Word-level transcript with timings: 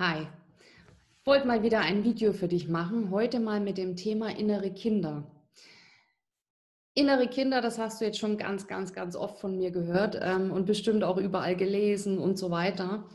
Hi, 0.00 0.28
ich 1.18 1.26
wollte 1.26 1.48
mal 1.48 1.64
wieder 1.64 1.80
ein 1.80 2.04
Video 2.04 2.32
für 2.32 2.46
dich 2.46 2.68
machen, 2.68 3.10
heute 3.10 3.40
mal 3.40 3.58
mit 3.58 3.78
dem 3.78 3.96
Thema 3.96 4.28
innere 4.30 4.70
Kinder. 4.70 5.28
Innere 6.94 7.26
Kinder, 7.26 7.60
das 7.60 7.80
hast 7.80 8.00
du 8.00 8.04
jetzt 8.04 8.20
schon 8.20 8.38
ganz, 8.38 8.68
ganz, 8.68 8.92
ganz 8.92 9.16
oft 9.16 9.40
von 9.40 9.56
mir 9.56 9.72
gehört 9.72 10.16
ähm, 10.22 10.52
und 10.52 10.66
bestimmt 10.66 11.02
auch 11.02 11.16
überall 11.16 11.56
gelesen 11.56 12.20
und 12.20 12.38
so 12.38 12.52
weiter. 12.52 13.08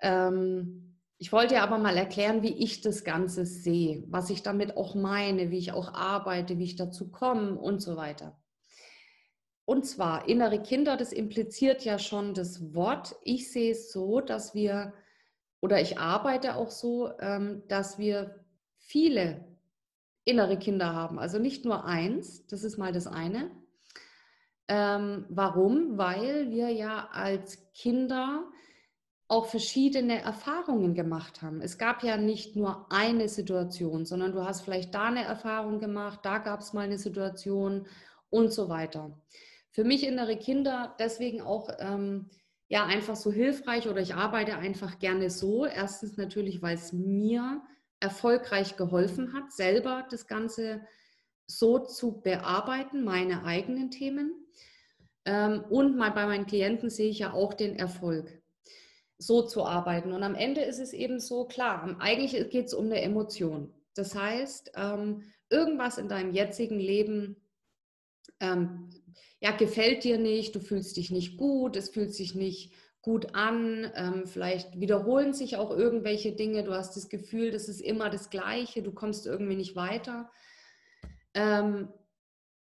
Ähm, 0.00 1.00
ich 1.16 1.32
wollte 1.32 1.54
dir 1.54 1.62
aber 1.64 1.76
mal 1.76 1.96
erklären, 1.96 2.44
wie 2.44 2.54
ich 2.54 2.82
das 2.82 3.02
Ganze 3.02 3.44
sehe, 3.44 4.04
was 4.06 4.30
ich 4.30 4.44
damit 4.44 4.76
auch 4.76 4.94
meine, 4.94 5.50
wie 5.50 5.58
ich 5.58 5.72
auch 5.72 5.92
arbeite, 5.92 6.56
wie 6.58 6.64
ich 6.66 6.76
dazu 6.76 7.10
komme 7.10 7.58
und 7.58 7.82
so 7.82 7.96
weiter. 7.96 8.40
Und 9.64 9.86
zwar 9.86 10.28
innere 10.28 10.62
Kinder, 10.62 10.96
das 10.96 11.12
impliziert 11.12 11.84
ja 11.84 11.98
schon 11.98 12.32
das 12.32 12.74
Wort. 12.74 13.16
Ich 13.24 13.50
sehe 13.50 13.72
es 13.72 13.90
so, 13.90 14.20
dass 14.20 14.54
wir 14.54 14.92
oder 15.60 15.80
ich 15.80 15.98
arbeite 15.98 16.56
auch 16.56 16.70
so, 16.70 17.10
ähm, 17.20 17.62
dass 17.68 17.98
wir 17.98 18.44
viele 18.78 19.44
innere 20.24 20.58
Kinder 20.58 20.94
haben. 20.94 21.18
Also 21.18 21.38
nicht 21.38 21.64
nur 21.64 21.84
eins, 21.84 22.46
das 22.46 22.62
ist 22.64 22.78
mal 22.78 22.92
das 22.92 23.06
eine. 23.06 23.50
Ähm, 24.68 25.24
warum? 25.30 25.96
Weil 25.96 26.50
wir 26.50 26.68
ja 26.70 27.08
als 27.10 27.72
Kinder 27.72 28.44
auch 29.26 29.46
verschiedene 29.46 30.22
Erfahrungen 30.22 30.94
gemacht 30.94 31.42
haben. 31.42 31.60
Es 31.60 31.76
gab 31.76 32.02
ja 32.02 32.16
nicht 32.16 32.56
nur 32.56 32.86
eine 32.90 33.28
Situation, 33.28 34.06
sondern 34.06 34.32
du 34.32 34.42
hast 34.44 34.62
vielleicht 34.62 34.94
da 34.94 35.04
eine 35.04 35.24
Erfahrung 35.24 35.80
gemacht, 35.80 36.20
da 36.22 36.38
gab 36.38 36.60
es 36.60 36.72
mal 36.72 36.86
eine 36.86 36.98
Situation 36.98 37.86
und 38.30 38.52
so 38.52 38.70
weiter. 38.70 39.18
Für 39.70 39.84
mich 39.84 40.06
innere 40.06 40.36
Kinder 40.38 40.94
deswegen 40.98 41.42
auch 41.42 41.68
ähm, 41.78 42.30
ja 42.68 42.84
einfach 42.84 43.16
so 43.16 43.32
hilfreich 43.32 43.88
oder 43.88 44.00
ich 44.00 44.14
arbeite 44.14 44.56
einfach 44.56 44.98
gerne 44.98 45.30
so. 45.30 45.66
Erstens 45.66 46.16
natürlich, 46.16 46.62
weil 46.62 46.76
es 46.76 46.92
mir 46.92 47.62
erfolgreich 48.00 48.76
geholfen 48.76 49.32
hat, 49.32 49.52
selber 49.52 50.06
das 50.10 50.26
Ganze 50.26 50.82
so 51.46 51.78
zu 51.78 52.20
bearbeiten, 52.20 53.04
meine 53.04 53.44
eigenen 53.44 53.90
Themen. 53.90 54.32
Ähm, 55.24 55.64
und 55.68 55.96
mal 55.96 56.10
bei 56.10 56.26
meinen 56.26 56.46
Klienten 56.46 56.90
sehe 56.90 57.10
ich 57.10 57.20
ja 57.20 57.32
auch 57.32 57.54
den 57.54 57.76
Erfolg, 57.76 58.42
so 59.16 59.42
zu 59.42 59.64
arbeiten. 59.64 60.12
Und 60.12 60.22
am 60.22 60.34
Ende 60.34 60.60
ist 60.60 60.78
es 60.78 60.92
eben 60.92 61.20
so, 61.20 61.46
klar, 61.46 61.96
eigentlich 62.00 62.32
geht 62.50 62.66
es 62.66 62.74
um 62.74 62.86
eine 62.86 63.00
Emotion. 63.00 63.72
Das 63.94 64.14
heißt, 64.14 64.72
ähm, 64.76 65.24
irgendwas 65.50 65.98
in 65.98 66.08
deinem 66.08 66.32
jetzigen 66.32 66.78
Leben 66.78 67.36
ähm, 68.40 68.90
ja, 69.40 69.52
gefällt 69.52 70.04
dir 70.04 70.18
nicht, 70.18 70.54
du 70.54 70.60
fühlst 70.60 70.96
dich 70.96 71.10
nicht 71.10 71.36
gut, 71.36 71.76
es 71.76 71.90
fühlt 71.90 72.14
sich 72.14 72.34
nicht 72.34 72.72
gut 73.02 73.34
an, 73.34 73.90
ähm, 73.94 74.26
vielleicht 74.26 74.80
wiederholen 74.80 75.32
sich 75.32 75.56
auch 75.56 75.70
irgendwelche 75.70 76.32
Dinge, 76.32 76.64
du 76.64 76.72
hast 76.72 76.96
das 76.96 77.08
Gefühl, 77.08 77.50
das 77.50 77.68
ist 77.68 77.80
immer 77.80 78.10
das 78.10 78.30
Gleiche, 78.30 78.82
du 78.82 78.92
kommst 78.92 79.26
irgendwie 79.26 79.56
nicht 79.56 79.76
weiter. 79.76 80.30
Ähm, 81.34 81.88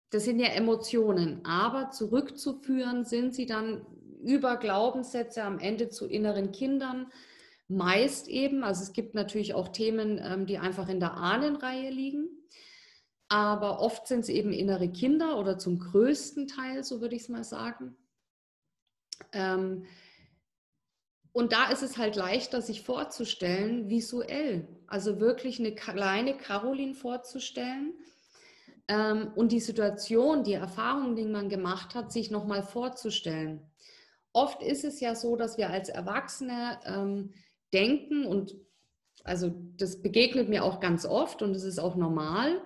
das 0.09 0.24
sind 0.24 0.40
ja 0.40 0.48
Emotionen, 0.48 1.44
aber 1.46 1.90
zurückzuführen 1.90 3.04
sind 3.04 3.34
sie 3.34 3.46
dann 3.46 3.86
über 4.24 4.58
Glaubenssätze 4.58 5.44
am 5.44 5.59
Ende 5.59 5.90
zu 5.90 6.08
inneren 6.08 6.52
Kindern. 6.52 7.12
Meist 7.68 8.28
eben, 8.30 8.64
also 8.64 8.84
es 8.84 8.94
gibt 8.94 9.16
natürlich 9.16 9.54
auch 9.54 9.70
Themen, 9.70 10.20
ähm, 10.24 10.46
die 10.46 10.59
einfach 10.59 10.88
in 10.88 11.00
der 11.00 11.16
Ahnenreihe 11.16 11.90
liegen. 11.90 12.30
Aber 13.30 13.81
oft 13.81 14.08
sind 14.08 14.22
es 14.22 14.30
eben 14.30 14.53
innere 14.53 14.89
Kinder 14.89 15.38
oder 15.38 15.58
zum 15.58 15.80
größten 15.80 16.47
Teil, 16.47 16.83
so 16.83 17.02
würde 17.02 17.16
ich 17.16 17.23
es 17.23 17.30
mal 17.30 17.44
sagen. 17.44 17.95
Ähm, 19.34 19.86
und 21.34 21.53
da 21.53 21.69
ist 21.69 21.84
es 21.84 21.97
halt 21.97 22.16
leichter, 22.16 22.61
sich 22.61 22.81
vorzustellen, 22.81 23.89
visuell. 23.89 24.67
Also 24.88 25.19
wirklich 25.19 25.59
eine 25.59 25.75
kleine 25.75 26.36
Caroline 26.36 26.95
vorzustellen 26.95 27.94
ähm, 28.88 29.31
und 29.36 29.52
die 29.52 29.59
Situation, 29.59 30.44
die 30.44 30.53
Erfahrung, 30.53 31.16
die 31.16 31.25
man 31.25 31.50
gemacht 31.50 31.94
hat, 31.94 32.12
sich 32.12 32.31
nochmal 32.31 32.63
vorzustellen. 32.63 33.62
Oft 34.34 34.63
ist 34.63 34.84
es 34.84 35.00
ja 35.00 35.16
so, 35.16 35.35
dass 35.35 35.57
wir 35.57 35.69
als 35.69 35.90
Erwachsene 35.90 36.79
ähm, 36.85 37.34
denken 37.73 38.25
und 38.25 38.56
also 39.23 39.53
das 39.75 40.02
begegnet 40.02 40.47
mir 40.47 40.63
auch 40.63 40.79
ganz 40.79 41.06
oft 41.06 41.41
und 41.41 41.56
es 41.56 41.63
ist 41.63 41.79
auch 41.79 41.96
normal, 41.96 42.62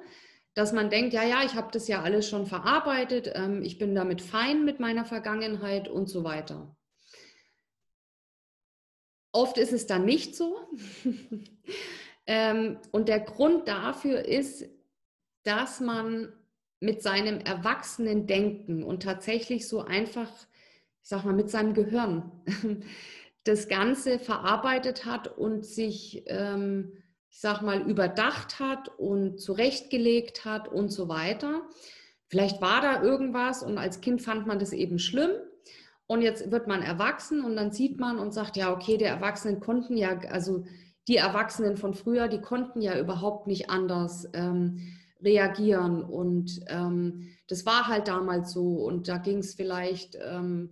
dass 0.53 0.73
man 0.73 0.89
denkt, 0.89 1.13
ja, 1.13 1.23
ja, 1.23 1.44
ich 1.44 1.56
habe 1.56 1.72
das 1.72 1.88
ja 1.88 2.01
alles 2.01 2.28
schon 2.28 2.45
verarbeitet, 2.45 3.31
ähm, 3.35 3.62
ich 3.63 3.78
bin 3.78 3.95
damit 3.95 4.22
fein 4.22 4.66
mit 4.66 4.79
meiner 4.79 5.06
Vergangenheit 5.06 5.88
und 5.88 6.09
so 6.09 6.23
weiter. 6.23 6.75
Oft 9.31 9.57
ist 9.57 9.72
es 9.72 9.88
dann 9.88 10.03
nicht 10.03 10.35
so. 10.35 10.59
ähm, 12.28 12.79
und 12.91 13.07
der 13.07 13.22
Grund 13.22 13.67
dafür 13.67 14.25
ist, 14.25 14.69
dass 15.44 15.79
man 15.79 16.34
mit 16.81 17.01
seinem 17.01 17.39
erwachsenen 17.39 18.28
Denken 18.28 18.83
und 18.83 19.03
tatsächlich 19.03 19.68
so 19.68 19.81
einfach, 19.81 20.29
ich 21.01 21.09
sag 21.09 21.23
mal, 21.23 21.33
mit 21.33 21.50
seinem 21.50 21.73
Gehirn 21.73 22.31
das 23.45 23.69
Ganze 23.69 24.19
verarbeitet 24.19 25.06
hat 25.06 25.38
und 25.38 25.66
sich 25.66 26.23
ähm, 26.25 26.97
ich 27.31 27.40
sag 27.40 27.62
mal, 27.62 27.81
überdacht 27.81 28.59
hat 28.59 28.90
und 29.00 29.40
zurechtgelegt 29.40 30.46
hat 30.46 30.68
und 30.68 30.90
so 30.90 31.08
weiter. 31.08 31.62
Vielleicht 32.28 32.62
war 32.62 32.81
da 32.81 33.02
irgendwas 33.02 33.64
und 33.64 33.78
als 33.78 34.02
Kind 34.02 34.22
fand 34.22 34.46
man 34.47 34.59
das 34.59 34.74
eben 34.74 35.00
schlimm. 35.00 35.31
Und 36.08 36.22
jetzt 36.22 36.52
wird 36.52 36.68
man 36.68 36.81
erwachsen 36.81 37.44
und 37.44 37.56
dann 37.56 37.72
sieht 37.72 37.97
man 37.97 38.19
und 38.19 38.34
sagt, 38.34 38.58
ja, 38.58 38.74
okay, 38.74 38.97
die 38.97 39.06
Erwachsenen 39.06 39.62
konnten 39.62 39.96
ja, 39.96 40.19
also 40.30 40.66
die 41.08 41.16
Erwachsenen 41.16 41.78
von 41.78 41.94
früher, 41.94 42.28
die 42.28 42.42
konnten 42.42 42.81
ja 42.81 43.00
überhaupt 43.00 43.48
nicht 43.48 43.69
anders 43.69 44.28
ähm, 44.34 44.98
reagieren. 45.22 46.03
Und 46.03 46.59
ähm, 46.68 47.30
das 47.48 47.66
war 47.66 47.88
halt 47.88 48.09
damals 48.09 48.52
so. 48.52 48.84
Und 48.84 49.08
da 49.08 49.18
ging 49.18 49.38
es 49.38 49.56
vielleicht 49.56 50.18
ähm, 50.22 50.72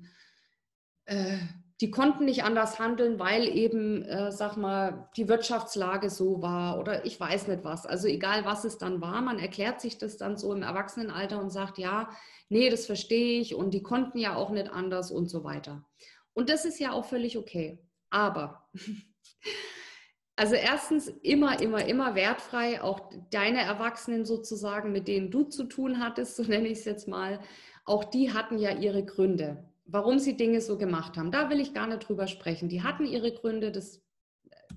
äh, 1.05 1.37
die 1.81 1.91
konnten 1.91 2.25
nicht 2.25 2.43
anders 2.43 2.77
handeln, 2.77 3.19
weil 3.19 3.47
eben, 3.47 4.03
äh, 4.03 4.31
sag 4.31 4.57
mal, 4.57 5.09
die 5.15 5.29
Wirtschaftslage 5.29 6.09
so 6.09 6.41
war 6.41 6.77
oder 6.77 7.05
ich 7.05 7.17
weiß 7.17 7.47
nicht 7.47 7.63
was. 7.63 7.85
Also 7.85 8.07
egal, 8.07 8.43
was 8.43 8.65
es 8.65 8.77
dann 8.77 8.99
war, 8.99 9.21
man 9.21 9.39
erklärt 9.39 9.79
sich 9.79 9.97
das 9.97 10.17
dann 10.17 10.35
so 10.35 10.53
im 10.53 10.61
Erwachsenenalter 10.61 11.39
und 11.39 11.51
sagt, 11.51 11.77
ja, 11.77 12.09
nee, 12.49 12.69
das 12.69 12.85
verstehe 12.85 13.39
ich 13.39 13.55
und 13.55 13.73
die 13.73 13.81
konnten 13.81 14.17
ja 14.17 14.35
auch 14.35 14.49
nicht 14.49 14.69
anders 14.69 15.09
und 15.09 15.29
so 15.29 15.45
weiter. 15.45 15.85
Und 16.33 16.49
das 16.49 16.65
ist 16.65 16.79
ja 16.79 16.91
auch 16.91 17.05
völlig 17.05 17.37
okay. 17.37 17.79
Aber, 18.09 18.67
also 20.35 20.55
erstens 20.55 21.07
immer, 21.07 21.61
immer, 21.61 21.85
immer 21.85 22.13
wertfrei, 22.13 22.81
auch 22.81 23.09
deine 23.31 23.61
Erwachsenen 23.61 24.25
sozusagen, 24.25 24.91
mit 24.91 25.07
denen 25.07 25.31
du 25.31 25.43
zu 25.43 25.63
tun 25.63 26.03
hattest, 26.03 26.35
so 26.35 26.43
nenne 26.43 26.67
ich 26.67 26.79
es 26.79 26.85
jetzt 26.85 27.07
mal, 27.07 27.39
auch 27.85 28.03
die 28.03 28.33
hatten 28.33 28.57
ja 28.57 28.71
ihre 28.71 29.05
Gründe 29.05 29.68
warum 29.91 30.19
sie 30.19 30.37
Dinge 30.37 30.61
so 30.61 30.77
gemacht 30.77 31.17
haben. 31.17 31.31
Da 31.31 31.49
will 31.49 31.59
ich 31.59 31.73
gar 31.73 31.87
nicht 31.87 32.07
drüber 32.07 32.27
sprechen. 32.27 32.69
Die 32.69 32.83
hatten 32.83 33.05
ihre 33.05 33.31
Gründe, 33.31 33.71
das, 33.71 34.01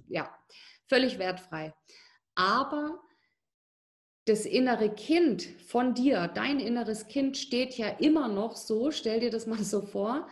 ja, 0.08 0.34
völlig 0.88 1.18
wertfrei. 1.18 1.74
Aber 2.34 3.00
das 4.24 4.46
innere 4.46 4.90
Kind 4.90 5.42
von 5.66 5.94
dir, 5.94 6.28
dein 6.28 6.60
inneres 6.60 7.08
Kind 7.08 7.36
steht 7.36 7.76
ja 7.76 7.88
immer 7.88 8.28
noch 8.28 8.56
so, 8.56 8.90
stell 8.90 9.20
dir 9.20 9.30
das 9.30 9.46
mal 9.52 9.62
so 9.62 9.82
vor, 9.82 10.28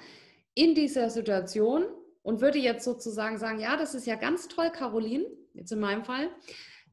in 0.54 0.74
dieser 0.74 1.10
Situation 1.10 1.84
und 2.22 2.40
würde 2.40 2.58
jetzt 2.58 2.84
sozusagen 2.84 3.38
sagen, 3.38 3.60
ja, 3.60 3.76
das 3.76 3.94
ist 3.94 4.06
ja 4.06 4.16
ganz 4.16 4.48
toll, 4.48 4.70
Caroline, 4.70 5.26
jetzt 5.54 5.72
in 5.72 5.80
meinem 5.80 6.04
Fall, 6.04 6.28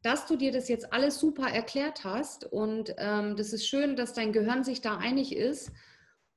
dass 0.02 0.25
du 0.25 0.36
dir 0.36 0.52
das 0.52 0.69
jetzt 0.69 0.94
alles 0.94 1.19
super 1.19 1.48
erklärt 1.48 2.04
hast 2.04 2.46
und 2.46 2.96
ähm, 2.98 3.36
das 3.36 3.52
ist 3.52 3.68
schön, 3.68 3.96
dass 3.96 4.14
dein 4.14 4.31
Gehirn 4.31 4.64
sich 4.64 4.81
da 4.81 4.98
einig 4.98 5.36
ist 5.36 5.72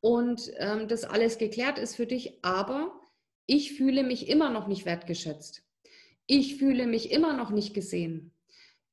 und 0.00 0.50
ähm, 0.56 0.88
das 0.88 1.04
alles 1.04 1.38
geklärt 1.38 1.78
ist 1.78 1.96
für 1.96 2.06
dich, 2.06 2.38
aber 2.42 3.00
ich 3.46 3.74
fühle 3.74 4.02
mich 4.02 4.28
immer 4.28 4.50
noch 4.50 4.66
nicht 4.66 4.86
wertgeschätzt. 4.86 5.62
Ich 6.26 6.56
fühle 6.56 6.86
mich 6.86 7.10
immer 7.10 7.32
noch 7.32 7.50
nicht 7.50 7.74
gesehen, 7.74 8.32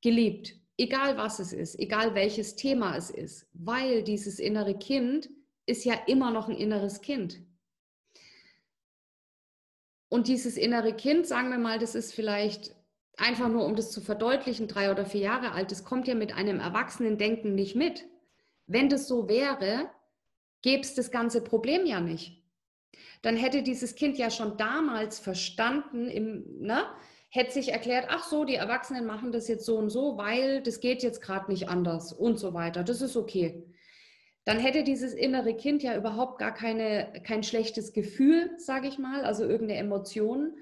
geliebt, 0.02 0.54
egal 0.76 1.16
was 1.16 1.38
es 1.38 1.52
ist, 1.52 1.78
egal 1.78 2.14
welches 2.14 2.56
Thema 2.56 2.96
es 2.96 3.10
ist, 3.10 3.48
weil 3.52 4.02
dieses 4.02 4.38
innere 4.38 4.76
Kind 4.76 5.30
ist 5.66 5.84
ja 5.84 5.94
immer 6.06 6.30
noch 6.30 6.48
ein 6.48 6.56
inneres 6.56 7.00
Kind. 7.00 7.40
Und 10.08 10.28
dieses 10.28 10.56
innere 10.56 10.94
Kind, 10.94 11.26
sagen 11.26 11.50
wir 11.50 11.58
mal, 11.58 11.78
das 11.78 11.94
ist 11.94 12.14
vielleicht 12.14 12.74
einfach 13.18 13.48
nur, 13.48 13.66
um 13.66 13.76
das 13.76 13.90
zu 13.90 14.00
verdeutlichen, 14.00 14.68
drei 14.68 14.90
oder 14.90 15.04
vier 15.04 15.20
Jahre 15.20 15.52
alt, 15.52 15.70
das 15.70 15.84
kommt 15.84 16.08
ja 16.08 16.14
mit 16.14 16.32
einem 16.32 16.60
erwachsenen 16.60 17.18
Denken 17.18 17.54
nicht 17.54 17.76
mit. 17.76 18.06
Wenn 18.66 18.88
das 18.88 19.06
so 19.06 19.28
wäre, 19.28 19.90
gäbe 20.62 20.82
es 20.82 20.94
das 20.94 21.10
ganze 21.10 21.42
Problem 21.42 21.86
ja 21.86 22.00
nicht. 22.00 22.42
Dann 23.22 23.36
hätte 23.36 23.62
dieses 23.62 23.94
Kind 23.94 24.16
ja 24.18 24.30
schon 24.30 24.56
damals 24.56 25.18
verstanden, 25.18 26.08
im, 26.08 26.44
ne, 26.60 26.84
hätte 27.30 27.52
sich 27.52 27.72
erklärt, 27.72 28.06
ach 28.08 28.24
so, 28.24 28.44
die 28.44 28.54
Erwachsenen 28.54 29.04
machen 29.04 29.32
das 29.32 29.48
jetzt 29.48 29.66
so 29.66 29.76
und 29.76 29.90
so, 29.90 30.16
weil 30.16 30.62
das 30.62 30.80
geht 30.80 31.02
jetzt 31.02 31.20
gerade 31.20 31.50
nicht 31.50 31.68
anders 31.68 32.12
und 32.12 32.38
so 32.38 32.54
weiter. 32.54 32.84
Das 32.84 33.02
ist 33.02 33.16
okay. 33.16 33.64
Dann 34.44 34.58
hätte 34.58 34.82
dieses 34.82 35.12
innere 35.12 35.54
Kind 35.54 35.82
ja 35.82 35.94
überhaupt 35.94 36.38
gar 36.38 36.54
keine, 36.54 37.12
kein 37.24 37.42
schlechtes 37.42 37.92
Gefühl, 37.92 38.50
sage 38.56 38.88
ich 38.88 38.98
mal, 38.98 39.24
also 39.24 39.44
irgendeine 39.44 39.80
Emotion, 39.80 40.56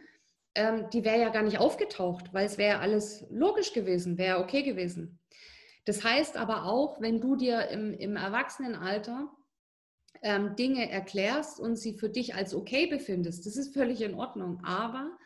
ähm, 0.57 0.91
die 0.93 1.05
wäre 1.05 1.21
ja 1.21 1.29
gar 1.29 1.45
nicht 1.45 1.61
aufgetaucht, 1.61 2.35
weil 2.35 2.47
es 2.47 2.59
wäre 2.59 2.81
alles 2.81 3.25
logisch 3.31 3.73
gewesen, 3.73 4.19
wäre 4.19 4.41
okay 4.41 4.63
gewesen. 4.63 5.21
Das 5.85 6.03
heißt 6.03 6.37
aber 6.37 6.65
auch, 6.65 7.01
wenn 7.01 7.21
du 7.21 7.37
dir 7.37 7.69
im, 7.69 7.95
im 7.95 8.17
Erwachsenenalter 8.17 9.31
ähm, 10.27 10.57
Dinge 10.57 10.91
erklärst 10.91 11.61
und 11.61 11.77
sie 11.77 11.93
für 11.93 12.09
dich 12.09 12.35
als 12.35 12.53
okay 12.53 12.89
befindest, 12.89 13.47
das 13.47 13.57
ist 13.57 13.73
völlig 13.73 14.03
in 14.03 14.15
Ordnung. 14.15 14.61
Aber 14.65 15.17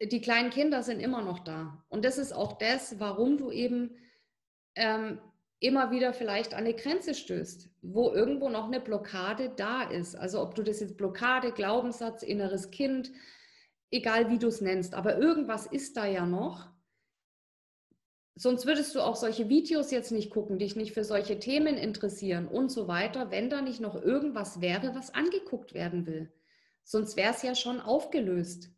die 0.00 0.22
kleinen 0.22 0.48
Kinder 0.48 0.82
sind 0.82 1.00
immer 1.00 1.20
noch 1.20 1.40
da. 1.40 1.84
Und 1.90 2.02
das 2.02 2.16
ist 2.16 2.32
auch 2.32 2.56
das, 2.56 2.98
warum 2.98 3.36
du 3.36 3.50
eben 3.50 3.94
ähm, 4.74 5.20
immer 5.60 5.90
wieder 5.90 6.14
vielleicht 6.14 6.54
an 6.54 6.60
eine 6.60 6.72
Grenze 6.72 7.14
stößt, 7.14 7.68
wo 7.82 8.10
irgendwo 8.10 8.48
noch 8.48 8.68
eine 8.68 8.80
Blockade 8.80 9.52
da 9.54 9.82
ist. 9.82 10.16
Also 10.16 10.40
ob 10.40 10.54
du 10.54 10.62
das 10.62 10.80
jetzt 10.80 10.96
Blockade, 10.96 11.52
Glaubenssatz, 11.52 12.22
inneres 12.22 12.70
Kind, 12.70 13.12
egal 13.90 14.30
wie 14.30 14.38
du 14.38 14.48
es 14.48 14.62
nennst, 14.62 14.94
aber 14.94 15.18
irgendwas 15.18 15.66
ist 15.66 15.98
da 15.98 16.06
ja 16.06 16.24
noch. 16.24 16.70
Sonst 18.36 18.66
würdest 18.66 18.94
du 18.94 19.00
auch 19.00 19.14
solche 19.14 19.48
Videos 19.48 19.92
jetzt 19.92 20.10
nicht 20.10 20.30
gucken, 20.30 20.58
dich 20.58 20.74
nicht 20.74 20.92
für 20.92 21.04
solche 21.04 21.38
Themen 21.38 21.76
interessieren 21.76 22.48
und 22.48 22.70
so 22.70 22.88
weiter, 22.88 23.30
wenn 23.30 23.48
da 23.48 23.62
nicht 23.62 23.80
noch 23.80 23.94
irgendwas 24.00 24.60
wäre, 24.60 24.94
was 24.94 25.14
angeguckt 25.14 25.72
werden 25.72 26.06
will. 26.06 26.32
Sonst 26.82 27.16
wäre 27.16 27.32
es 27.32 27.42
ja 27.42 27.54
schon 27.54 27.80
aufgelöst. 27.80 28.70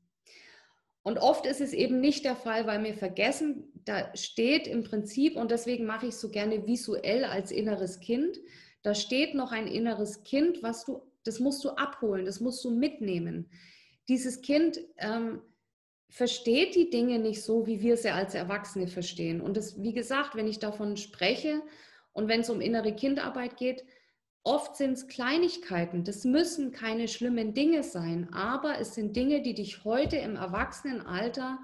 Und 1.02 1.18
oft 1.18 1.46
ist 1.46 1.60
es 1.60 1.72
eben 1.72 2.00
nicht 2.00 2.24
der 2.24 2.36
Fall, 2.36 2.66
weil 2.66 2.82
wir 2.82 2.94
vergessen, 2.94 3.72
da 3.84 4.14
steht 4.14 4.66
im 4.66 4.82
Prinzip, 4.82 5.36
und 5.36 5.50
deswegen 5.50 5.86
mache 5.86 6.06
ich 6.06 6.14
es 6.14 6.20
so 6.20 6.28
gerne 6.28 6.66
visuell 6.66 7.24
als 7.24 7.50
inneres 7.50 8.00
Kind, 8.00 8.38
da 8.82 8.94
steht 8.94 9.34
noch 9.34 9.52
ein 9.52 9.68
inneres 9.68 10.22
Kind, 10.24 10.62
was 10.62 10.84
du, 10.84 11.00
das 11.24 11.40
musst 11.40 11.64
du 11.64 11.70
abholen, 11.70 12.26
das 12.26 12.40
musst 12.40 12.64
du 12.64 12.70
mitnehmen. 12.70 13.48
Dieses 14.08 14.42
Kind 14.42 14.80
ähm, 14.98 15.40
versteht 16.08 16.74
die 16.74 16.90
Dinge 16.90 17.18
nicht 17.18 17.42
so, 17.42 17.66
wie 17.66 17.80
wir 17.80 17.96
sie 17.96 18.10
als 18.10 18.34
Erwachsene 18.34 18.88
verstehen. 18.88 19.40
Und 19.40 19.56
das, 19.56 19.82
wie 19.82 19.92
gesagt, 19.92 20.34
wenn 20.34 20.46
ich 20.46 20.58
davon 20.58 20.96
spreche 20.96 21.62
und 22.12 22.28
wenn 22.28 22.40
es 22.40 22.50
um 22.50 22.60
innere 22.60 22.94
Kindarbeit 22.94 23.56
geht, 23.56 23.84
Oft 24.46 24.76
sind 24.76 24.92
es 24.92 25.08
Kleinigkeiten, 25.08 26.04
das 26.04 26.22
müssen 26.22 26.70
keine 26.70 27.08
schlimmen 27.08 27.52
Dinge 27.52 27.82
sein, 27.82 28.32
aber 28.32 28.78
es 28.78 28.94
sind 28.94 29.16
Dinge, 29.16 29.42
die 29.42 29.54
dich 29.54 29.82
heute 29.84 30.18
im 30.18 30.36
Erwachsenenalter 30.36 31.58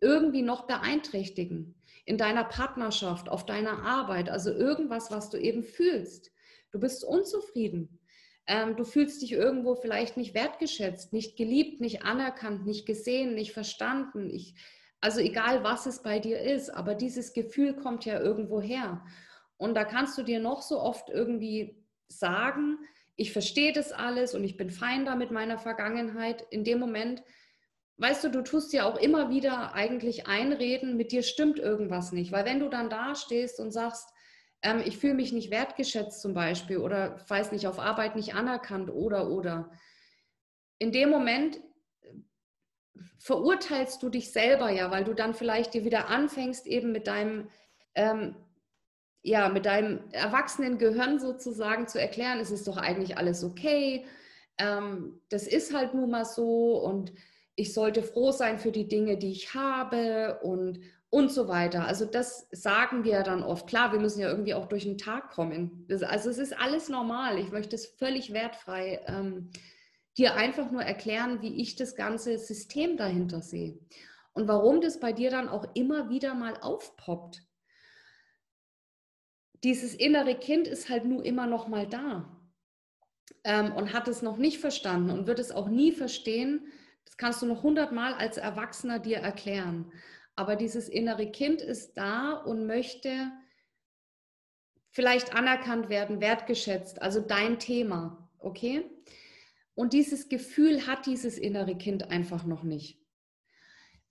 irgendwie 0.00 0.42
noch 0.42 0.68
beeinträchtigen. 0.68 1.74
In 2.04 2.16
deiner 2.16 2.44
Partnerschaft, 2.44 3.28
auf 3.28 3.46
deiner 3.46 3.82
Arbeit, 3.82 4.30
also 4.30 4.52
irgendwas, 4.52 5.10
was 5.10 5.28
du 5.28 5.38
eben 5.38 5.64
fühlst. 5.64 6.30
Du 6.70 6.78
bist 6.78 7.02
unzufrieden. 7.02 7.98
Ähm, 8.46 8.76
du 8.76 8.84
fühlst 8.84 9.22
dich 9.22 9.32
irgendwo 9.32 9.74
vielleicht 9.74 10.16
nicht 10.16 10.34
wertgeschätzt, 10.34 11.12
nicht 11.12 11.36
geliebt, 11.36 11.80
nicht 11.80 12.02
anerkannt, 12.02 12.66
nicht 12.66 12.86
gesehen, 12.86 13.34
nicht 13.34 13.52
verstanden. 13.52 14.28
Ich, 14.30 14.54
also 15.00 15.20
egal, 15.20 15.64
was 15.64 15.86
es 15.86 16.02
bei 16.02 16.18
dir 16.18 16.40
ist, 16.40 16.70
aber 16.70 16.94
dieses 16.94 17.32
Gefühl 17.32 17.74
kommt 17.74 18.04
ja 18.04 18.20
irgendwo 18.20 18.60
her. 18.60 19.04
Und 19.56 19.74
da 19.74 19.84
kannst 19.84 20.18
du 20.18 20.22
dir 20.22 20.40
noch 20.40 20.62
so 20.62 20.80
oft 20.80 21.08
irgendwie 21.08 21.82
sagen, 22.08 22.78
ich 23.16 23.32
verstehe 23.32 23.72
das 23.72 23.92
alles 23.92 24.34
und 24.34 24.44
ich 24.44 24.56
bin 24.56 24.70
fein 24.70 25.04
da 25.04 25.14
mit 25.14 25.30
meiner 25.30 25.58
Vergangenheit, 25.58 26.44
in 26.50 26.64
dem 26.64 26.80
Moment, 26.80 27.22
weißt 27.98 28.24
du, 28.24 28.30
du 28.30 28.42
tust 28.42 28.72
ja 28.72 28.84
auch 28.84 28.98
immer 28.98 29.30
wieder 29.30 29.74
eigentlich 29.74 30.26
einreden, 30.26 30.96
mit 30.96 31.12
dir 31.12 31.22
stimmt 31.22 31.58
irgendwas 31.58 32.12
nicht. 32.12 32.32
Weil 32.32 32.44
wenn 32.44 32.60
du 32.60 32.68
dann 32.68 32.90
da 32.90 33.14
stehst 33.14 33.60
und 33.60 33.70
sagst, 33.70 34.08
ähm, 34.64 34.82
ich 34.84 34.98
fühle 34.98 35.14
mich 35.14 35.32
nicht 35.32 35.50
wertgeschätzt 35.50 36.20
zum 36.20 36.34
Beispiel 36.34 36.78
oder 36.78 37.20
weiß 37.28 37.52
nicht, 37.52 37.68
auf 37.68 37.78
Arbeit 37.78 38.16
nicht 38.16 38.34
anerkannt 38.34 38.90
oder 38.90 39.30
oder, 39.30 39.70
in 40.78 40.90
dem 40.90 41.10
Moment 41.10 41.60
verurteilst 43.18 44.02
du 44.02 44.08
dich 44.08 44.32
selber 44.32 44.70
ja, 44.70 44.90
weil 44.90 45.04
du 45.04 45.14
dann 45.14 45.34
vielleicht 45.34 45.74
dir 45.74 45.84
wieder 45.84 46.08
anfängst, 46.08 46.66
eben 46.66 46.90
mit 46.90 47.06
deinem 47.06 47.48
ähm, 47.94 48.34
ja, 49.22 49.48
mit 49.48 49.64
deinem 49.64 50.00
erwachsenen 50.12 50.76
Gehirn 50.76 51.18
sozusagen 51.18 51.88
zu 51.88 51.98
erklären, 51.98 52.40
es 52.40 52.50
ist 52.50 52.66
doch 52.68 52.76
eigentlich 52.76 53.16
alles 53.16 53.42
okay, 53.42 54.04
ähm, 54.58 55.20
das 55.30 55.46
ist 55.46 55.74
halt 55.74 55.94
nun 55.94 56.10
mal 56.10 56.26
so 56.26 56.78
und 56.78 57.12
ich 57.56 57.72
sollte 57.72 58.02
froh 58.02 58.32
sein 58.32 58.58
für 58.58 58.72
die 58.72 58.88
Dinge, 58.88 59.16
die 59.16 59.32
ich 59.32 59.54
habe 59.54 60.40
und, 60.42 60.80
und 61.14 61.30
so 61.30 61.48
weiter. 61.48 61.86
Also 61.86 62.04
das 62.04 62.48
sagen 62.50 63.04
wir 63.04 63.22
dann 63.22 63.42
oft. 63.42 63.66
Klar, 63.66 63.92
wir 63.92 64.00
müssen 64.00 64.20
ja 64.20 64.28
irgendwie 64.28 64.54
auch 64.54 64.66
durch 64.66 64.84
den 64.84 64.98
Tag 64.98 65.30
kommen. 65.30 65.86
Also 65.88 66.30
es 66.30 66.38
ist 66.38 66.58
alles 66.58 66.88
normal. 66.88 67.38
Ich 67.38 67.50
möchte 67.50 67.76
es 67.76 67.86
völlig 67.86 68.32
wertfrei 68.32 69.00
ähm, 69.06 69.50
dir 70.18 70.34
einfach 70.34 70.70
nur 70.70 70.82
erklären, 70.82 71.40
wie 71.42 71.60
ich 71.60 71.76
das 71.76 71.94
ganze 71.94 72.38
System 72.38 72.96
dahinter 72.96 73.42
sehe. 73.42 73.78
Und 74.32 74.48
warum 74.48 74.80
das 74.80 75.00
bei 75.00 75.12
dir 75.12 75.30
dann 75.30 75.48
auch 75.48 75.66
immer 75.74 76.10
wieder 76.10 76.34
mal 76.34 76.56
aufpoppt 76.60 77.42
dieses 79.64 79.94
innere 79.94 80.34
Kind 80.34 80.68
ist 80.68 80.90
halt 80.90 81.06
nur 81.06 81.24
immer 81.24 81.46
noch 81.46 81.68
mal 81.68 81.86
da 81.86 82.38
ähm, 83.44 83.72
und 83.72 83.94
hat 83.94 84.06
es 84.08 84.20
noch 84.20 84.36
nicht 84.36 84.58
verstanden 84.58 85.10
und 85.10 85.26
wird 85.26 85.38
es 85.38 85.50
auch 85.50 85.68
nie 85.68 85.90
verstehen. 85.90 86.66
Das 87.06 87.16
kannst 87.16 87.40
du 87.42 87.46
noch 87.46 87.62
hundertmal 87.62 88.12
als 88.14 88.36
Erwachsener 88.36 88.98
dir 88.98 89.18
erklären. 89.18 89.90
Aber 90.36 90.56
dieses 90.56 90.88
innere 90.88 91.30
Kind 91.30 91.60
ist 91.62 91.96
da 91.96 92.32
und 92.32 92.66
möchte 92.66 93.30
vielleicht 94.90 95.34
anerkannt 95.34 95.88
werden, 95.88 96.20
wertgeschätzt, 96.20 97.02
also 97.02 97.20
dein 97.20 97.58
Thema, 97.58 98.30
okay? 98.38 98.84
Und 99.74 99.92
dieses 99.92 100.28
Gefühl 100.28 100.86
hat 100.86 101.06
dieses 101.06 101.38
innere 101.38 101.76
Kind 101.76 102.10
einfach 102.10 102.44
noch 102.44 102.62
nicht 102.62 103.04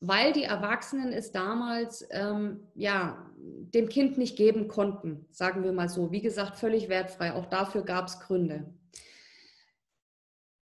weil 0.05 0.33
die 0.33 0.43
Erwachsenen 0.43 1.13
es 1.13 1.31
damals 1.31 2.05
ähm, 2.11 2.67
ja, 2.75 3.25
dem 3.37 3.87
Kind 3.87 4.17
nicht 4.17 4.35
geben 4.35 4.67
konnten, 4.67 5.25
sagen 5.31 5.63
wir 5.63 5.71
mal 5.71 5.87
so. 5.87 6.11
Wie 6.11 6.19
gesagt, 6.19 6.57
völlig 6.57 6.89
wertfrei. 6.89 7.33
Auch 7.33 7.45
dafür 7.45 7.83
gab 7.83 8.07
es 8.07 8.19
Gründe. 8.19 8.65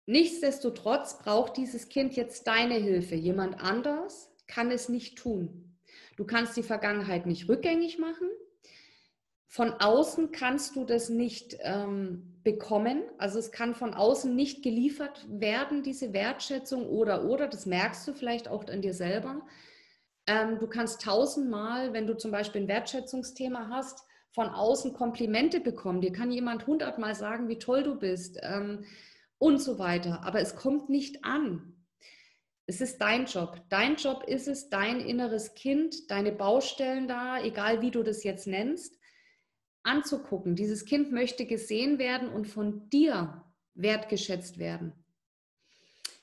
Nichtsdestotrotz 0.07 1.19
braucht 1.19 1.55
dieses 1.55 1.87
Kind 1.87 2.17
jetzt 2.17 2.47
deine 2.47 2.73
Hilfe. 2.73 3.15
Jemand 3.15 3.61
anders 3.61 4.28
kann 4.49 4.71
es 4.71 4.89
nicht 4.89 5.17
tun. 5.17 5.77
Du 6.17 6.25
kannst 6.25 6.57
die 6.57 6.63
Vergangenheit 6.63 7.25
nicht 7.25 7.47
rückgängig 7.47 7.99
machen. 7.99 8.27
Von 9.47 9.71
außen 9.71 10.31
kannst 10.31 10.75
du 10.75 10.83
das 10.83 11.09
nicht 11.09 11.57
ähm, 11.61 12.39
bekommen. 12.43 13.03
Also 13.17 13.39
es 13.39 13.51
kann 13.51 13.73
von 13.73 13.93
außen 13.93 14.35
nicht 14.35 14.61
geliefert 14.61 15.25
werden, 15.29 15.81
diese 15.81 16.13
Wertschätzung 16.13 16.87
oder 16.87 17.25
oder. 17.25 17.47
Das 17.47 17.65
merkst 17.65 18.07
du 18.07 18.13
vielleicht 18.13 18.47
auch 18.47 18.67
an 18.67 18.81
dir 18.81 18.93
selber. 18.93 19.41
Ähm, 20.27 20.59
du 20.59 20.67
kannst 20.67 21.01
tausendmal, 21.01 21.93
wenn 21.93 22.05
du 22.05 22.17
zum 22.17 22.31
Beispiel 22.31 22.61
ein 22.61 22.67
Wertschätzungsthema 22.67 23.69
hast, 23.69 24.03
von 24.31 24.47
außen 24.49 24.93
Komplimente 24.93 25.59
bekommen. 25.59 26.01
Dir 26.01 26.11
kann 26.11 26.31
jemand 26.31 26.67
hundertmal 26.67 27.15
sagen, 27.15 27.47
wie 27.47 27.57
toll 27.57 27.83
du 27.83 27.95
bist 27.95 28.37
ähm, 28.43 28.85
und 29.39 29.59
so 29.59 29.79
weiter. 29.79 30.23
Aber 30.23 30.39
es 30.41 30.55
kommt 30.55 30.89
nicht 30.89 31.25
an. 31.25 31.78
Es 32.69 32.81
ist 32.81 32.99
dein 32.99 33.25
Job. 33.25 33.63
Dein 33.69 33.95
Job 33.95 34.25
ist 34.27 34.47
es, 34.47 34.69
dein 34.69 34.99
inneres 34.99 35.55
Kind, 35.55 36.11
deine 36.11 36.31
Baustellen 36.31 37.07
da, 37.07 37.41
egal 37.41 37.81
wie 37.81 37.89
du 37.89 38.03
das 38.03 38.23
jetzt 38.23 38.45
nennst, 38.45 38.99
anzugucken. 39.81 40.55
Dieses 40.55 40.85
Kind 40.85 41.11
möchte 41.11 41.47
gesehen 41.47 41.97
werden 41.97 42.29
und 42.29 42.45
von 42.45 42.87
dir 42.91 43.43
wertgeschätzt 43.73 44.59
werden. 44.59 44.93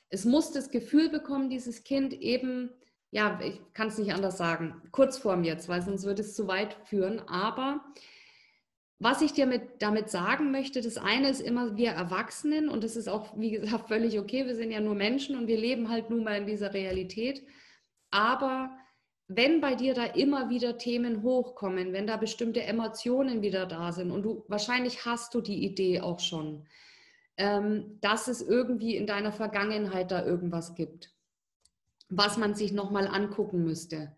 Es 0.08 0.24
muss 0.24 0.52
das 0.52 0.70
Gefühl 0.70 1.08
bekommen, 1.08 1.50
dieses 1.50 1.82
Kind 1.82 2.12
eben, 2.12 2.70
ja, 3.10 3.40
ich 3.42 3.60
kann 3.72 3.88
es 3.88 3.98
nicht 3.98 4.14
anders 4.14 4.38
sagen, 4.38 4.80
kurz 4.92 5.18
vorm 5.18 5.42
jetzt, 5.42 5.68
weil 5.68 5.82
sonst 5.82 6.04
würde 6.04 6.22
es 6.22 6.36
zu 6.36 6.46
weit 6.46 6.76
führen. 6.84 7.18
Aber 7.28 7.84
was 8.98 9.20
ich 9.20 9.32
dir 9.32 9.46
mit, 9.46 9.82
damit 9.82 10.10
sagen 10.10 10.50
möchte, 10.50 10.80
das 10.80 10.96
eine 10.96 11.28
ist 11.28 11.40
immer 11.40 11.76
wir 11.76 11.90
Erwachsenen 11.90 12.68
und 12.68 12.82
das 12.82 12.96
ist 12.96 13.08
auch, 13.08 13.38
wie 13.38 13.50
gesagt, 13.50 13.88
völlig 13.88 14.18
okay. 14.18 14.46
Wir 14.46 14.54
sind 14.54 14.70
ja 14.70 14.80
nur 14.80 14.94
Menschen 14.94 15.36
und 15.36 15.46
wir 15.46 15.58
leben 15.58 15.90
halt 15.90 16.10
nun 16.10 16.24
mal 16.24 16.38
in 16.38 16.46
dieser 16.46 16.72
Realität. 16.72 17.46
Aber 18.10 18.70
wenn 19.28 19.60
bei 19.60 19.74
dir 19.74 19.94
da 19.94 20.04
immer 20.04 20.48
wieder 20.50 20.78
Themen 20.78 21.22
hochkommen, 21.22 21.92
wenn 21.92 22.06
da 22.06 22.16
bestimmte 22.16 22.62
Emotionen 22.62 23.42
wieder 23.42 23.66
da 23.66 23.92
sind 23.92 24.10
und 24.10 24.22
du 24.22 24.44
wahrscheinlich 24.48 25.04
hast 25.04 25.34
du 25.34 25.40
die 25.40 25.64
Idee 25.64 26.00
auch 26.00 26.20
schon, 26.20 26.66
ähm, 27.36 27.98
dass 28.00 28.28
es 28.28 28.40
irgendwie 28.40 28.96
in 28.96 29.06
deiner 29.06 29.32
Vergangenheit 29.32 30.10
da 30.10 30.24
irgendwas 30.24 30.74
gibt, 30.74 31.12
was 32.08 32.38
man 32.38 32.54
sich 32.54 32.72
nochmal 32.72 33.08
angucken 33.08 33.64
müsste. 33.64 34.16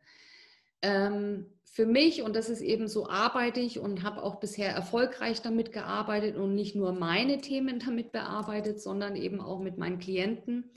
Ähm, 0.83 1.47
für 1.65 1.87
mich, 1.87 2.23
und 2.23 2.35
das 2.35 2.49
ist 2.49 2.61
eben 2.61 2.89
so, 2.89 3.09
arbeite 3.09 3.61
ich 3.61 3.79
und 3.79 4.03
habe 4.03 4.23
auch 4.23 4.41
bisher 4.41 4.73
erfolgreich 4.73 5.43
damit 5.43 5.73
gearbeitet 5.73 6.37
und 6.37 6.55
nicht 6.55 6.75
nur 6.75 6.93
meine 6.93 7.39
Themen 7.39 7.79
damit 7.79 8.11
bearbeitet, 8.13 8.81
sondern 8.81 9.17
eben 9.17 9.41
auch 9.41 9.61
mit 9.61 9.79
meinen 9.79 9.99
Klienten, 9.99 10.71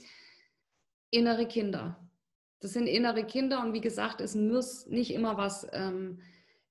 innere 1.10 1.46
Kinder. 1.46 1.98
Das 2.60 2.72
sind 2.72 2.86
innere 2.86 3.24
Kinder 3.24 3.62
und 3.62 3.72
wie 3.72 3.80
gesagt, 3.80 4.20
es 4.20 4.34
muss 4.34 4.86
nicht 4.86 5.12
immer 5.12 5.36
was 5.36 5.66
ähm, 5.72 6.20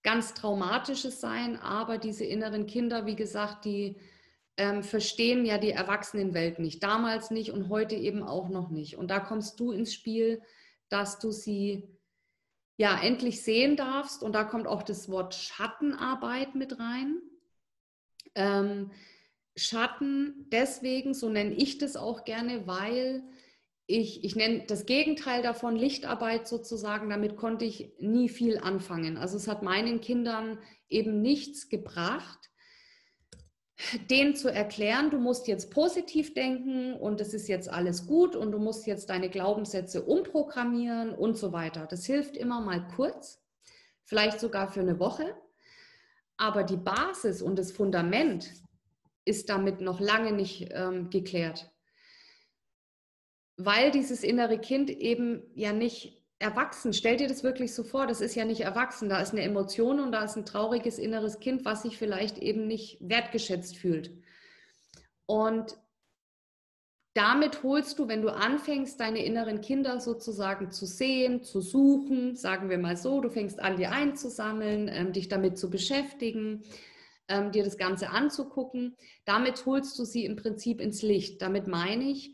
ganz 0.04 0.34
Traumatisches 0.34 1.20
sein, 1.20 1.58
aber 1.58 1.98
diese 1.98 2.24
inneren 2.24 2.66
Kinder, 2.66 3.06
wie 3.06 3.16
gesagt, 3.18 3.66
die 3.66 3.98
ähm, 4.58 4.84
verstehen 4.84 5.46
ja 5.46 5.58
die 5.58 5.72
Erwachsenenwelt 5.72 6.60
nicht. 6.60 6.82
Damals 6.84 7.32
nicht 7.32 7.52
und 7.52 7.70
heute 7.70 7.96
eben 7.96 8.24
auch 8.24 8.50
noch 8.50 8.70
nicht. 8.70 8.98
Und 8.98 9.12
da 9.12 9.20
kommst 9.20 9.60
du 9.60 9.72
ins 9.72 9.94
Spiel, 9.94 10.42
dass 10.90 11.20
du 11.20 11.32
sie 11.32 11.90
ja 12.82 13.00
endlich 13.00 13.44
sehen 13.44 13.76
darfst. 13.76 14.24
Und 14.24 14.34
da 14.34 14.44
kommt 14.44 14.66
auch 14.66 14.82
das 14.82 15.08
Wort 15.08 15.36
Schattenarbeit 15.36 16.56
mit 16.56 16.80
rein. 16.80 17.22
Ähm, 18.34 18.92
Schatten 19.56 20.48
deswegen, 20.52 21.14
so 21.14 21.30
nenne 21.30 21.54
ich 21.54 21.78
das 21.78 21.96
auch 21.96 22.24
gerne, 22.24 22.66
weil 22.66 23.24
ich, 23.86 24.24
ich 24.24 24.36
nenne 24.36 24.64
das 24.66 24.86
Gegenteil 24.88 25.44
davon 25.44 25.76
Lichtarbeit 25.76 26.48
sozusagen, 26.48 27.10
damit 27.10 27.36
konnte 27.36 27.66
ich 27.66 27.92
nie 28.00 28.30
viel 28.30 28.58
anfangen. 28.58 29.18
Also 29.18 29.38
es 29.38 29.48
hat 29.48 29.62
meinen 29.62 30.02
Kindern 30.02 30.58
eben 30.90 31.22
nichts 31.22 31.70
gebracht, 31.70 32.50
denen 34.10 34.36
zu 34.36 34.50
erklären, 34.50 35.10
du 35.10 35.20
musst 35.20 35.48
jetzt 35.48 35.72
positiv 35.72 36.34
denken 36.34 36.94
und 36.94 37.22
es 37.22 37.34
ist 37.34 37.48
jetzt 37.48 37.70
alles 37.70 38.08
gut 38.08 38.36
und 38.36 38.52
du 38.52 38.60
musst 38.60 38.88
jetzt 38.88 39.10
deine 39.10 39.30
Glaubenssätze 39.30 40.04
umprogrammieren 40.04 41.14
und 41.14 41.38
so 41.38 41.52
weiter. 41.52 41.88
Das 41.88 42.06
hilft 42.06 42.38
immer 42.38 42.62
mal 42.62 42.88
kurz, 42.96 43.42
vielleicht 44.04 44.40
sogar 44.40 44.72
für 44.72 44.82
eine 44.82 45.00
Woche, 45.00 45.36
aber 46.38 46.64
die 46.64 46.78
Basis 46.78 47.42
und 47.42 47.58
das 47.58 47.72
Fundament 47.72 48.52
ist 49.26 49.50
damit 49.50 49.82
noch 49.82 50.00
lange 50.00 50.32
nicht 50.32 50.70
ähm, 50.72 51.10
geklärt 51.10 51.72
weil 53.66 53.92
dieses 53.92 54.24
innere 54.24 54.60
Kind 54.60 54.90
eben 54.90 55.44
ja 55.54 55.74
nicht 55.74 56.21
erwachsen, 56.42 56.94
stell 56.94 57.18
dir 57.18 57.28
das 57.28 57.44
wirklich 57.44 57.74
so 57.74 57.84
vor, 57.84 58.08
das 58.08 58.20
ist 58.20 58.36
ja 58.36 58.46
nicht 58.46 58.62
erwachsen, 58.62 59.10
da 59.10 59.22
ist 59.22 59.32
eine 59.32 59.44
Emotion 59.44 60.00
und 60.00 60.12
da 60.12 60.24
ist 60.24 60.36
ein 60.36 60.46
trauriges 60.46 60.98
inneres 60.98 61.40
Kind, 61.40 61.64
was 61.66 61.84
sich 61.84 61.98
vielleicht 61.98 62.38
eben 62.40 62.68
nicht 62.68 62.98
wertgeschätzt 63.00 63.78
fühlt. 63.78 64.12
Und 65.26 65.78
damit 67.14 67.64
holst 67.64 68.00
du, 68.00 68.08
wenn 68.08 68.22
du 68.22 68.30
anfängst, 68.30 69.00
deine 69.00 69.24
inneren 69.24 69.62
Kinder 69.62 70.00
sozusagen 70.00 70.72
zu 70.72 70.86
sehen, 70.86 71.44
zu 71.44 71.62
suchen, 71.62 72.36
sagen 72.36 72.70
wir 72.70 72.78
mal 72.78 72.98
so, 72.98 73.22
du 73.22 73.30
fängst 73.30 73.60
an, 73.60 73.78
die 73.78 73.88
einzusammeln, 73.88 74.90
ähm, 74.92 75.14
dich 75.14 75.28
damit 75.28 75.58
zu 75.58 75.70
beschäftigen, 75.70 76.64
ähm, 77.28 77.52
dir 77.52 77.64
das 77.64 77.78
Ganze 77.78 78.10
anzugucken, 78.10 78.96
damit 79.26 79.66
holst 79.66 80.00
du 80.00 80.06
sie 80.06 80.26
im 80.26 80.38
Prinzip 80.38 80.80
ins 80.80 81.02
Licht. 81.02 81.42
Damit 81.42 81.68
meine 81.68 82.06
ich, 82.06 82.34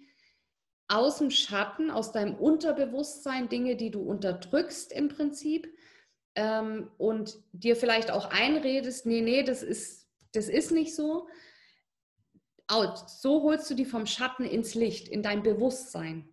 aus 0.87 1.17
dem 1.17 1.31
Schatten, 1.31 1.91
aus 1.91 2.11
deinem 2.11 2.35
Unterbewusstsein, 2.35 3.49
Dinge, 3.49 3.75
die 3.75 3.91
du 3.91 4.01
unterdrückst 4.01 4.93
im 4.93 5.09
Prinzip 5.09 5.67
ähm, 6.35 6.89
und 6.97 7.37
dir 7.51 7.75
vielleicht 7.75 8.11
auch 8.11 8.29
einredest, 8.29 9.05
nee, 9.05 9.21
nee, 9.21 9.43
das 9.43 9.63
ist, 9.63 10.07
das 10.33 10.47
ist 10.47 10.71
nicht 10.71 10.95
so. 10.95 11.27
So 12.69 13.43
holst 13.43 13.69
du 13.69 13.75
die 13.75 13.85
vom 13.85 14.05
Schatten 14.05 14.43
ins 14.43 14.75
Licht, 14.75 15.07
in 15.07 15.23
dein 15.23 15.41
Bewusstsein. 15.41 16.29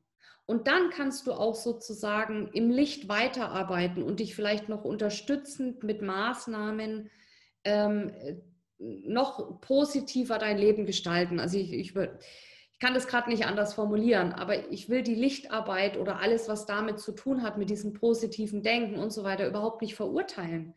Und 0.47 0.67
dann 0.67 0.91
kannst 0.91 1.27
du 1.27 1.33
auch 1.33 1.55
sozusagen 1.55 2.49
im 2.53 2.71
Licht 2.71 3.09
weiterarbeiten 3.09 4.03
und 4.03 4.21
dich 4.21 4.35
vielleicht 4.35 4.69
noch 4.69 4.85
unterstützend 4.85 5.83
mit 5.83 6.03
Maßnahmen 6.03 7.11
ähm, 7.65 8.13
noch 8.79 9.61
positiver 9.61 10.39
dein 10.39 10.59
Leben 10.59 10.85
gestalten. 10.85 11.41
Also 11.41 11.57
ich, 11.57 11.73
ich, 11.73 11.95
ich 12.75 12.81
kann 12.81 12.95
das 12.95 13.07
gerade 13.07 13.31
nicht 13.31 13.47
anders 13.47 13.73
formulieren, 13.73 14.33
aber 14.33 14.71
ich 14.71 14.89
will 14.89 15.03
die 15.03 15.15
Lichtarbeit 15.15 15.97
oder 15.97 16.19
alles, 16.19 16.49
was 16.49 16.67
damit 16.67 16.99
zu 16.99 17.13
tun 17.13 17.43
hat, 17.43 17.57
mit 17.57 17.71
diesem 17.71 17.93
positiven 17.93 18.65
Denken 18.65 18.99
und 18.99 19.13
so 19.13 19.23
weiter, 19.23 19.47
überhaupt 19.47 19.81
nicht 19.81 19.95
verurteilen. 19.95 20.75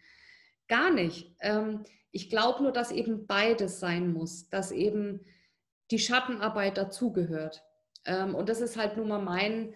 Gar 0.68 0.92
nicht. 0.92 1.36
Ähm, 1.40 1.84
ich 2.12 2.30
glaube 2.30 2.62
nur, 2.62 2.72
dass 2.72 2.92
eben 2.92 3.26
beides 3.26 3.80
sein 3.80 4.14
muss, 4.14 4.48
dass 4.50 4.72
eben 4.72 5.26
die 5.90 5.98
Schattenarbeit 5.98 6.78
dazugehört. 6.78 7.64
Ähm, 8.06 8.36
und 8.36 8.48
das 8.48 8.62
ist 8.62 8.78
halt 8.78 8.96
nun 8.96 9.08
mal 9.08 9.22
mein, 9.22 9.74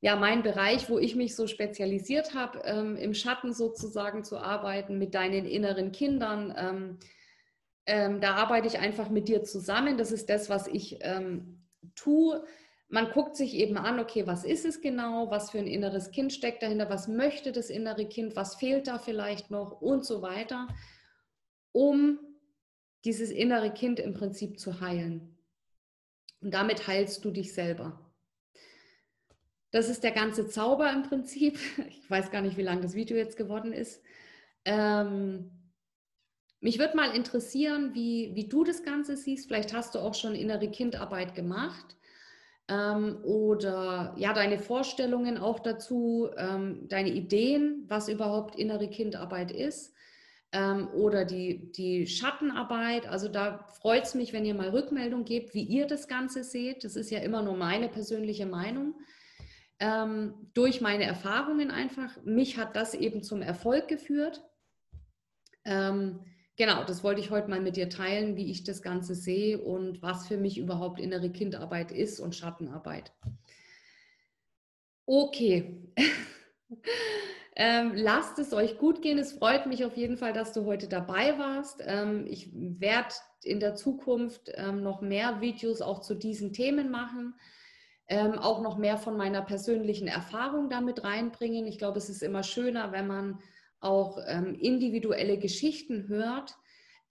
ja, 0.00 0.14
mein 0.14 0.44
Bereich, 0.44 0.88
wo 0.88 0.98
ich 0.98 1.16
mich 1.16 1.34
so 1.34 1.48
spezialisiert 1.48 2.34
habe, 2.34 2.60
ähm, 2.66 2.94
im 2.96 3.14
Schatten 3.14 3.52
sozusagen 3.52 4.22
zu 4.22 4.38
arbeiten, 4.38 4.96
mit 4.96 5.14
deinen 5.14 5.44
inneren 5.44 5.90
Kindern 5.90 6.54
ähm, 7.88 8.20
da 8.20 8.34
arbeite 8.34 8.68
ich 8.68 8.78
einfach 8.78 9.08
mit 9.08 9.28
dir 9.28 9.42
zusammen. 9.44 9.96
Das 9.96 10.12
ist 10.12 10.28
das, 10.28 10.50
was 10.50 10.66
ich 10.66 10.98
ähm, 11.00 11.66
tue. 11.94 12.44
Man 12.88 13.10
guckt 13.12 13.34
sich 13.34 13.54
eben 13.54 13.78
an, 13.78 13.98
okay, 13.98 14.26
was 14.26 14.44
ist 14.44 14.66
es 14.66 14.82
genau, 14.82 15.30
was 15.30 15.50
für 15.50 15.58
ein 15.58 15.66
inneres 15.66 16.10
Kind 16.10 16.34
steckt 16.34 16.62
dahinter, 16.62 16.90
was 16.90 17.08
möchte 17.08 17.50
das 17.50 17.70
innere 17.70 18.06
Kind, 18.06 18.36
was 18.36 18.56
fehlt 18.56 18.88
da 18.88 18.98
vielleicht 18.98 19.50
noch 19.50 19.80
und 19.80 20.04
so 20.04 20.20
weiter, 20.20 20.68
um 21.72 22.18
dieses 23.06 23.30
innere 23.30 23.72
Kind 23.72 24.00
im 24.00 24.12
Prinzip 24.12 24.60
zu 24.60 24.82
heilen. 24.82 25.38
Und 26.42 26.52
damit 26.52 26.88
heilst 26.88 27.24
du 27.24 27.30
dich 27.30 27.54
selber. 27.54 27.98
Das 29.70 29.88
ist 29.88 30.04
der 30.04 30.12
ganze 30.12 30.46
Zauber 30.46 30.92
im 30.92 31.04
Prinzip. 31.04 31.58
Ich 31.88 32.10
weiß 32.10 32.30
gar 32.30 32.42
nicht, 32.42 32.58
wie 32.58 32.62
lang 32.62 32.82
das 32.82 32.94
Video 32.94 33.16
jetzt 33.16 33.36
geworden 33.36 33.72
ist. 33.72 34.02
Ähm, 34.64 35.57
mich 36.60 36.78
würde 36.78 36.96
mal 36.96 37.14
interessieren, 37.14 37.94
wie, 37.94 38.32
wie 38.34 38.48
du 38.48 38.64
das 38.64 38.82
Ganze 38.82 39.16
siehst. 39.16 39.46
Vielleicht 39.46 39.72
hast 39.72 39.94
du 39.94 40.00
auch 40.00 40.14
schon 40.14 40.34
innere 40.34 40.70
Kindarbeit 40.70 41.34
gemacht 41.34 41.96
ähm, 42.68 43.18
oder 43.22 44.14
ja, 44.16 44.32
deine 44.32 44.58
Vorstellungen 44.58 45.38
auch 45.38 45.60
dazu, 45.60 46.28
ähm, 46.36 46.88
deine 46.88 47.10
Ideen, 47.10 47.84
was 47.88 48.08
überhaupt 48.08 48.56
innere 48.56 48.88
Kindarbeit 48.88 49.50
ist 49.52 49.94
ähm, 50.52 50.88
oder 50.88 51.24
die, 51.24 51.72
die 51.72 52.06
Schattenarbeit. 52.06 53.06
Also 53.06 53.28
da 53.28 53.66
freut 53.80 54.04
es 54.04 54.14
mich, 54.14 54.32
wenn 54.32 54.44
ihr 54.44 54.54
mal 54.54 54.70
Rückmeldung 54.70 55.24
gebt, 55.24 55.54
wie 55.54 55.62
ihr 55.62 55.86
das 55.86 56.08
Ganze 56.08 56.44
seht. 56.44 56.84
Das 56.84 56.96
ist 56.96 57.10
ja 57.10 57.20
immer 57.20 57.42
nur 57.42 57.56
meine 57.56 57.88
persönliche 57.88 58.46
Meinung. 58.46 58.94
Ähm, 59.80 60.50
durch 60.54 60.80
meine 60.80 61.04
Erfahrungen 61.04 61.70
einfach. 61.70 62.22
Mich 62.24 62.58
hat 62.58 62.74
das 62.74 62.94
eben 62.94 63.22
zum 63.22 63.42
Erfolg 63.42 63.86
geführt. 63.86 64.42
Ähm, 65.64 66.24
genau, 66.58 66.84
das 66.84 67.02
wollte 67.02 67.20
ich 67.20 67.30
heute 67.30 67.48
mal 67.48 67.60
mit 67.60 67.76
dir 67.76 67.88
teilen, 67.88 68.36
wie 68.36 68.50
ich 68.50 68.64
das 68.64 68.82
Ganze 68.82 69.14
sehe 69.14 69.58
und 69.58 70.02
was 70.02 70.26
für 70.26 70.36
mich 70.36 70.58
überhaupt 70.58 71.00
innere 71.00 71.30
Kindarbeit 71.30 71.90
ist 71.92 72.20
und 72.20 72.36
Schattenarbeit. 72.36 73.12
Okay. 75.06 75.80
ähm, 77.56 77.92
lasst 77.94 78.38
es 78.38 78.52
euch 78.52 78.76
gut 78.76 79.00
gehen. 79.00 79.18
Es 79.18 79.32
freut 79.32 79.64
mich 79.66 79.86
auf 79.86 79.96
jeden 79.96 80.18
Fall, 80.18 80.34
dass 80.34 80.52
du 80.52 80.66
heute 80.66 80.88
dabei 80.88 81.38
warst. 81.38 81.82
Ähm, 81.86 82.26
ich 82.28 82.50
werde 82.52 83.14
in 83.42 83.60
der 83.60 83.74
Zukunft 83.74 84.50
ähm, 84.54 84.82
noch 84.82 85.00
mehr 85.00 85.40
Videos 85.40 85.80
auch 85.80 86.00
zu 86.00 86.14
diesen 86.14 86.52
Themen 86.52 86.90
machen. 86.90 87.34
Ähm, 88.08 88.38
auch 88.38 88.62
noch 88.62 88.78
mehr 88.78 88.98
von 88.98 89.16
meiner 89.16 89.42
persönlichen 89.42 90.08
Erfahrung 90.08 90.70
damit 90.70 91.04
reinbringen. 91.04 91.66
Ich 91.66 91.78
glaube, 91.78 91.98
es 91.98 92.08
ist 92.08 92.22
immer 92.22 92.42
schöner, 92.42 92.90
wenn 92.90 93.06
man 93.06 93.38
auch 93.80 94.18
ähm, 94.26 94.54
individuelle 94.54 95.38
Geschichten 95.38 96.08
hört 96.08 96.56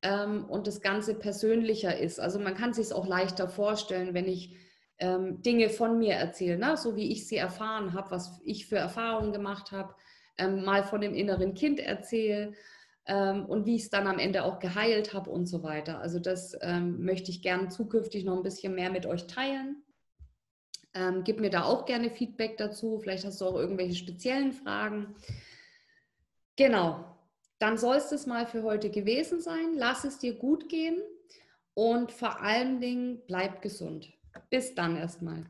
ähm, 0.02 0.46
und 0.46 0.68
das 0.68 0.82
Ganze 0.82 1.16
persönlicher 1.16 1.98
ist. 1.98 2.20
Also 2.20 2.40
man 2.40 2.56
kann 2.56 2.74
sich 2.74 2.88
es 2.88 2.92
auch 2.92 3.08
leichter 3.08 3.48
vorstellen, 3.48 4.14
wenn 4.14 4.28
ich 4.28 4.56
ähm, 5.00 5.42
Dinge 5.42 5.70
von 5.70 5.98
mir 5.98 6.16
erzähle, 6.16 6.58
ne? 6.58 6.78
so 6.78 6.96
wie 6.96 7.12
ich 7.12 7.28
sie 7.28 7.38
erfahren 7.38 7.94
habe, 7.94 8.12
was 8.12 8.42
ich 8.44 8.66
für 8.68 8.78
Erfahrungen 8.78 9.32
gemacht 9.32 9.72
habe, 9.72 9.94
ähm, 10.38 10.64
mal 10.64 10.84
von 10.84 11.02
dem 11.02 11.14
inneren 11.14 11.54
Kind 11.54 11.80
erzähle 11.80 12.54
ähm, 13.06 13.46
und 13.46 13.66
wie 13.66 13.76
ich 13.76 13.84
es 13.84 13.90
dann 13.90 14.08
am 14.08 14.20
Ende 14.20 14.44
auch 14.44 14.60
geheilt 14.60 15.14
habe 15.14 15.30
und 15.30 15.46
so 15.46 15.64
weiter. 15.64 16.00
Also 16.00 16.20
das 16.20 16.58
ähm, 16.62 17.04
möchte 17.04 17.32
ich 17.32 17.42
gerne 17.42 17.70
zukünftig 17.70 18.26
noch 18.26 18.36
ein 18.36 18.44
bisschen 18.44 18.76
mehr 18.76 18.92
mit 18.92 19.06
euch 19.06 19.28
teilen. 19.28 19.84
Gib 21.26 21.40
mir 21.40 21.52
da 21.52 21.64
auch 21.64 21.86
gerne 21.86 22.10
Feedback 22.10 22.58
dazu. 22.58 22.98
Vielleicht 22.98 23.24
hast 23.24 23.40
du 23.40 23.46
auch 23.46 23.54
irgendwelche 23.54 23.94
speziellen 23.94 24.52
Fragen. 24.52 25.14
Genau, 26.58 27.06
dann 27.60 27.78
soll 27.78 27.98
es 27.98 28.10
das 28.10 28.26
mal 28.26 28.48
für 28.48 28.64
heute 28.64 28.90
gewesen 28.90 29.40
sein. 29.42 29.76
Lass 29.76 30.04
es 30.04 30.18
dir 30.18 30.34
gut 30.34 30.68
gehen 30.70 31.02
und 31.76 32.12
vor 32.12 32.42
allen 32.42 32.82
Dingen 32.82 33.22
bleib 33.28 33.62
gesund. 33.62 34.12
Bis 34.50 34.74
dann 34.74 34.98
erstmal. 34.98 35.46